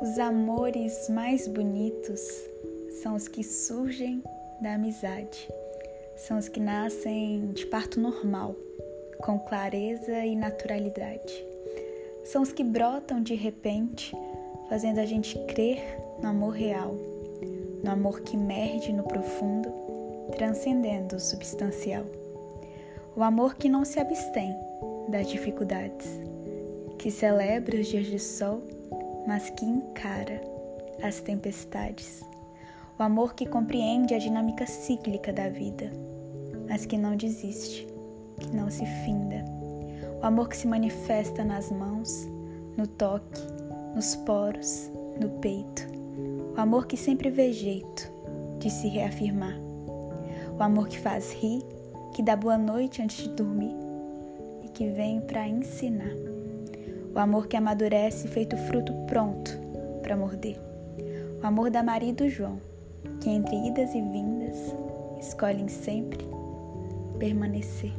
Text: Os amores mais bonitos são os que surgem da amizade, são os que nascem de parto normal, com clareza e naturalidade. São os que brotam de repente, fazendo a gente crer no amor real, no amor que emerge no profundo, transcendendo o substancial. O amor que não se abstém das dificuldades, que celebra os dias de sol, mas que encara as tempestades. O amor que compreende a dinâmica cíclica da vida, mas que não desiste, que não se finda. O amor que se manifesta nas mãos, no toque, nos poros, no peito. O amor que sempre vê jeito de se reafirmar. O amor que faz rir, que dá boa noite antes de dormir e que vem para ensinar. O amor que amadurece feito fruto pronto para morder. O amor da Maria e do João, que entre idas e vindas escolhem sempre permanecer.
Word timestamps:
Os 0.00 0.16
amores 0.16 1.08
mais 1.08 1.48
bonitos 1.48 2.20
são 3.02 3.16
os 3.16 3.26
que 3.26 3.42
surgem 3.42 4.22
da 4.60 4.74
amizade, 4.74 5.48
são 6.16 6.38
os 6.38 6.48
que 6.48 6.60
nascem 6.60 7.48
de 7.48 7.66
parto 7.66 7.98
normal, 7.98 8.54
com 9.18 9.40
clareza 9.40 10.24
e 10.24 10.36
naturalidade. 10.36 11.44
São 12.24 12.42
os 12.42 12.52
que 12.52 12.62
brotam 12.62 13.20
de 13.20 13.34
repente, 13.34 14.16
fazendo 14.68 15.00
a 15.00 15.04
gente 15.04 15.36
crer 15.46 15.82
no 16.22 16.28
amor 16.28 16.52
real, 16.52 16.94
no 17.82 17.90
amor 17.90 18.20
que 18.20 18.36
emerge 18.36 18.92
no 18.92 19.02
profundo, 19.02 19.68
transcendendo 20.36 21.16
o 21.16 21.20
substancial. 21.20 22.04
O 23.16 23.22
amor 23.24 23.56
que 23.56 23.68
não 23.68 23.84
se 23.84 23.98
abstém 23.98 24.54
das 25.08 25.28
dificuldades, 25.28 26.06
que 26.98 27.10
celebra 27.10 27.80
os 27.80 27.88
dias 27.88 28.06
de 28.06 28.20
sol, 28.20 28.62
mas 29.28 29.50
que 29.50 29.66
encara 29.66 30.40
as 31.02 31.20
tempestades. 31.20 32.24
O 32.98 33.02
amor 33.02 33.34
que 33.34 33.44
compreende 33.44 34.14
a 34.14 34.18
dinâmica 34.18 34.66
cíclica 34.66 35.30
da 35.34 35.50
vida, 35.50 35.92
mas 36.66 36.86
que 36.86 36.96
não 36.96 37.14
desiste, 37.14 37.86
que 38.40 38.56
não 38.56 38.70
se 38.70 38.86
finda. 39.04 39.44
O 40.22 40.26
amor 40.26 40.48
que 40.48 40.56
se 40.56 40.66
manifesta 40.66 41.44
nas 41.44 41.70
mãos, 41.70 42.26
no 42.74 42.86
toque, 42.86 43.42
nos 43.94 44.16
poros, 44.16 44.90
no 45.20 45.28
peito. 45.40 45.86
O 46.56 46.58
amor 46.58 46.86
que 46.86 46.96
sempre 46.96 47.28
vê 47.28 47.52
jeito 47.52 48.10
de 48.58 48.70
se 48.70 48.88
reafirmar. 48.88 49.58
O 50.58 50.62
amor 50.62 50.88
que 50.88 50.98
faz 50.98 51.32
rir, 51.34 51.62
que 52.14 52.22
dá 52.22 52.34
boa 52.34 52.56
noite 52.56 53.02
antes 53.02 53.24
de 53.24 53.28
dormir 53.28 53.76
e 54.64 54.68
que 54.68 54.88
vem 54.88 55.20
para 55.20 55.46
ensinar. 55.46 56.37
O 57.18 57.20
amor 57.20 57.48
que 57.48 57.56
amadurece 57.56 58.28
feito 58.28 58.56
fruto 58.56 58.92
pronto 59.08 59.50
para 60.04 60.16
morder. 60.16 60.56
O 61.42 61.44
amor 61.44 61.68
da 61.68 61.82
Maria 61.82 62.10
e 62.10 62.12
do 62.12 62.28
João, 62.28 62.60
que 63.20 63.28
entre 63.28 63.56
idas 63.56 63.92
e 63.92 64.00
vindas 64.00 64.56
escolhem 65.18 65.66
sempre 65.66 66.24
permanecer. 67.18 67.90